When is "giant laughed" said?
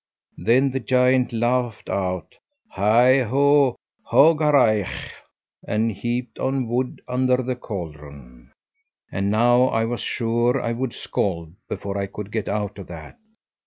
0.79-1.87